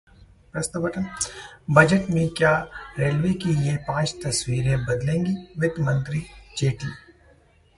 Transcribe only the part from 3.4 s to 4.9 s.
की ये पांच तस्वीरें